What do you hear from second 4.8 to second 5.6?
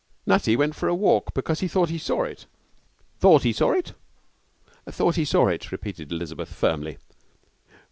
'Thought he saw